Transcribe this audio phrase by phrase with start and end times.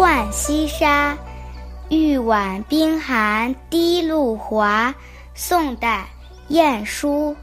[0.00, 1.14] 浣溪沙，
[1.90, 4.94] 玉碗冰寒滴露华。
[5.34, 6.06] 宋代，
[6.48, 7.36] 晏殊。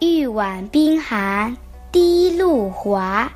[0.00, 1.56] 玉碗冰寒
[1.92, 3.30] 滴露华，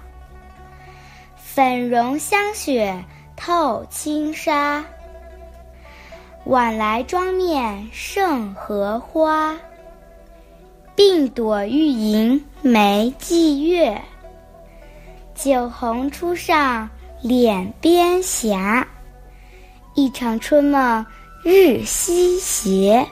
[1.37, 3.05] 粉融香雪
[3.37, 4.85] 透青纱。
[6.47, 9.57] 晚来妆面胜荷花，
[10.97, 14.03] 鬓朵欲迎眉霁月。
[15.43, 16.89] 酒红初上
[17.21, 18.87] 脸边霞，
[19.97, 21.05] 一场春梦
[21.43, 23.05] 日西斜。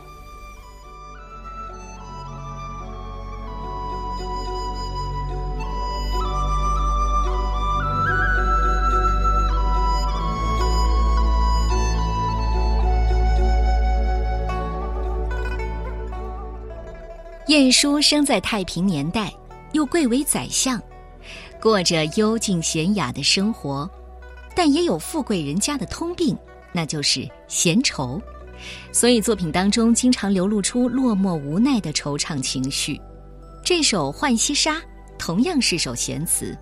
[17.49, 19.33] 晏殊生在太平年代，
[19.73, 20.81] 又贵为宰相，
[21.61, 23.89] 过着幽静娴雅的生活，
[24.57, 26.37] 但也有富贵人家的通病，
[26.73, 28.21] 那就是闲愁，
[28.93, 32.99] 所以作品当中经常流露出落寞无奈的惆怅情绪。
[33.63, 34.77] 这首《浣溪沙》
[35.19, 36.57] 同样是首闲词，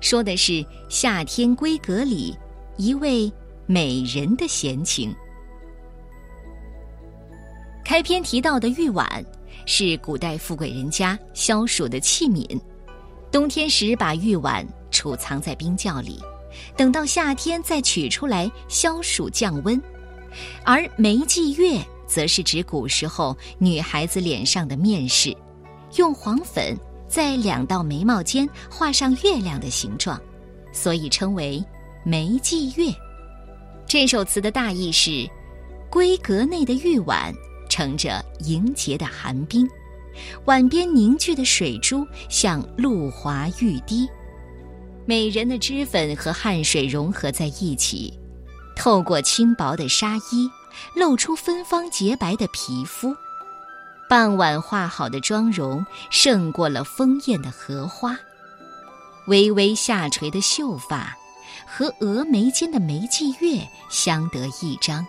[0.00, 2.36] 说的是夏天闺阁里
[2.76, 3.32] 一位
[3.66, 5.14] 美人的闲情。
[7.84, 9.24] 开篇提到的玉碗。
[9.66, 12.60] 是古代富贵人家消暑的器皿，
[13.34, 16.22] 冬天时把玉碗储藏在冰窖里，
[16.76, 19.82] 等到夏天再取出来消暑降温。
[20.64, 25.36] 而眉霁月则是指古时候女孩子脸上的面饰，
[25.96, 30.16] 用黄粉在两道眉毛间画上月亮的形状，
[30.72, 31.60] 所以称为
[32.04, 32.94] 眉霁月。
[33.84, 35.28] 这首词的大意是：
[35.90, 37.34] 闺阁内的玉碗。
[37.68, 39.68] 盛着凝结的寒冰，
[40.44, 44.08] 碗边凝聚的水珠像露华欲滴，
[45.06, 48.18] 美人的脂粉和汗水融合在一起，
[48.76, 50.50] 透过轻薄的纱衣，
[50.94, 53.14] 露出芬芳洁白的皮肤。
[54.08, 58.16] 傍晚化好的妆容胜过了丰艳的荷花，
[59.26, 61.16] 微微下垂的秀发
[61.66, 65.04] 和峨眉间的眉际月相得益彰。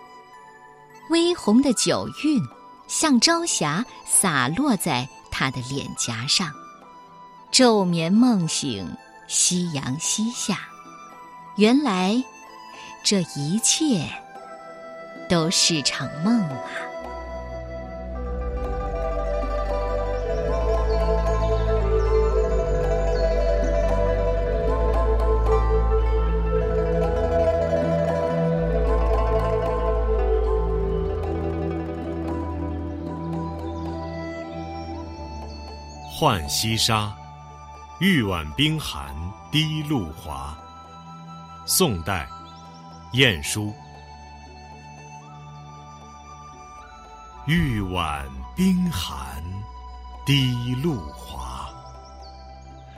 [1.09, 2.41] 微红的酒韵，
[2.87, 6.51] 像朝霞洒落在他的脸颊上。
[7.51, 8.87] 昼眠梦醒，
[9.27, 10.59] 夕阳西下，
[11.55, 12.21] 原来
[13.03, 14.07] 这一切
[15.29, 16.59] 都是场梦啊。
[36.17, 37.13] 浣溪沙，
[37.99, 39.13] 玉碗冰寒
[39.51, 40.57] 滴露华。
[41.65, 42.25] 宋代，
[43.11, 43.73] 晏殊。
[47.47, 49.43] 玉碗冰寒
[50.25, 51.69] 滴露华，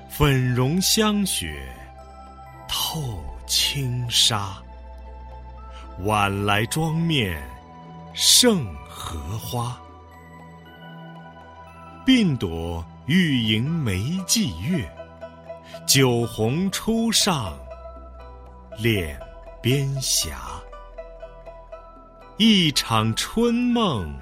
[0.07, 1.75] 粉融香雪
[2.67, 4.55] 透青纱。
[6.01, 7.41] 晚来妆面
[8.13, 9.75] 胜荷花，
[12.05, 12.85] 鬓朵。
[13.07, 14.85] 欲迎眉霁月，
[15.87, 17.57] 酒红初上
[18.77, 19.17] 脸
[19.61, 20.61] 边霞。
[22.35, 24.13] 一场春梦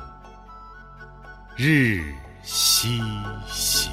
[1.58, 2.14] 日
[2.44, 3.02] 西
[3.48, 3.90] 斜。